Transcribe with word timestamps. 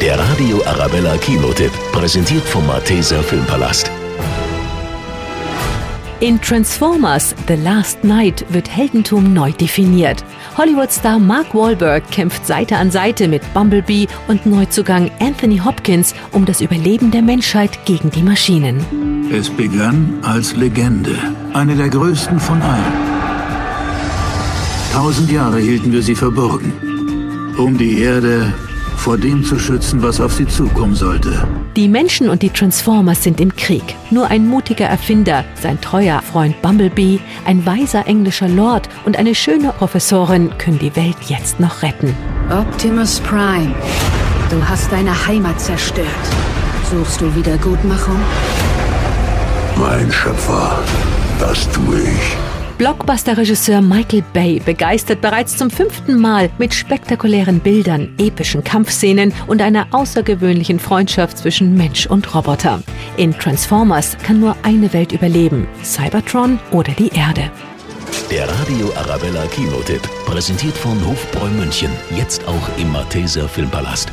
Der 0.00 0.18
Radio 0.18 0.62
Arabella 0.66 1.16
Kinotipp, 1.16 1.72
präsentiert 1.90 2.44
vom 2.44 2.66
Malteser 2.66 3.22
Filmpalast. 3.22 3.90
In 6.20 6.38
Transformers 6.40 7.34
The 7.48 7.54
Last 7.54 8.04
Night 8.04 8.44
wird 8.50 8.68
Heldentum 8.68 9.32
neu 9.32 9.52
definiert. 9.52 10.22
Hollywood-Star 10.58 11.18
Mark 11.18 11.54
Wahlberg 11.54 12.10
kämpft 12.10 12.46
Seite 12.46 12.76
an 12.76 12.90
Seite 12.90 13.26
mit 13.26 13.42
Bumblebee 13.54 14.06
und 14.28 14.44
Neuzugang 14.44 15.10
Anthony 15.18 15.58
Hopkins 15.58 16.14
um 16.32 16.44
das 16.44 16.60
Überleben 16.60 17.10
der 17.10 17.22
Menschheit 17.22 17.86
gegen 17.86 18.10
die 18.10 18.22
Maschinen. 18.22 19.30
Es 19.32 19.48
begann 19.48 20.18
als 20.22 20.54
Legende, 20.54 21.16
eine 21.54 21.74
der 21.74 21.88
größten 21.88 22.38
von 22.38 22.60
allen. 22.60 22.92
Tausend 24.92 25.32
Jahre 25.32 25.58
hielten 25.58 25.90
wir 25.90 26.02
sie 26.02 26.14
verborgen, 26.14 27.54
um 27.56 27.78
die 27.78 28.00
Erde 28.00 28.52
vor 28.96 29.18
dem 29.18 29.44
zu 29.44 29.58
schützen, 29.58 30.02
was 30.02 30.20
auf 30.20 30.32
sie 30.32 30.46
zukommen 30.46 30.94
sollte. 30.94 31.46
Die 31.76 31.88
Menschen 31.88 32.28
und 32.28 32.42
die 32.42 32.50
Transformers 32.50 33.22
sind 33.22 33.40
im 33.40 33.54
Krieg. 33.54 33.94
Nur 34.10 34.28
ein 34.28 34.48
mutiger 34.48 34.86
Erfinder, 34.86 35.44
sein 35.60 35.80
treuer 35.80 36.22
Freund 36.22 36.60
Bumblebee, 36.62 37.20
ein 37.44 37.64
weiser 37.66 38.06
englischer 38.06 38.48
Lord 38.48 38.88
und 39.04 39.18
eine 39.18 39.34
schöne 39.34 39.72
Professorin 39.72 40.50
können 40.58 40.78
die 40.78 40.96
Welt 40.96 41.16
jetzt 41.28 41.60
noch 41.60 41.82
retten. 41.82 42.14
Optimus 42.50 43.20
Prime, 43.20 43.74
du 44.50 44.68
hast 44.68 44.90
deine 44.90 45.26
Heimat 45.26 45.60
zerstört. 45.60 46.06
Suchst 46.90 47.20
du 47.20 47.34
Wiedergutmachung? 47.34 48.18
Mein 49.76 50.10
Schöpfer, 50.10 50.78
das 51.38 51.68
tue 51.70 52.00
ich. 52.00 52.15
Blockbuster-Regisseur 52.78 53.80
Michael 53.80 54.22
Bay 54.34 54.60
begeistert 54.62 55.22
bereits 55.22 55.56
zum 55.56 55.70
fünften 55.70 56.20
Mal 56.20 56.50
mit 56.58 56.74
spektakulären 56.74 57.60
Bildern, 57.60 58.14
epischen 58.18 58.62
Kampfszenen 58.62 59.32
und 59.46 59.62
einer 59.62 59.86
außergewöhnlichen 59.92 60.78
Freundschaft 60.78 61.38
zwischen 61.38 61.74
Mensch 61.74 62.06
und 62.06 62.34
Roboter. 62.34 62.82
In 63.16 63.32
Transformers 63.38 64.18
kann 64.18 64.40
nur 64.40 64.54
eine 64.62 64.92
Welt 64.92 65.12
überleben, 65.12 65.66
Cybertron 65.82 66.58
oder 66.70 66.92
die 66.92 67.08
Erde. 67.08 67.50
Der 68.30 68.46
Radio 68.48 68.92
Arabella 68.96 69.46
Kinotipp, 69.46 70.02
präsentiert 70.26 70.76
von 70.76 71.02
Hofbräu 71.06 71.48
München, 71.48 71.90
jetzt 72.14 72.46
auch 72.46 72.78
im 72.78 72.92
Malteser 72.92 73.48
Filmpalast. 73.48 74.12